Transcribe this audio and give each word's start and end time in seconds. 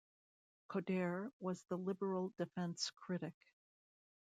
Coderre 0.67 1.31
was 1.39 1.61
the 1.65 1.77
Liberal 1.77 2.33
Defence 2.35 2.89
Critic. 2.95 3.35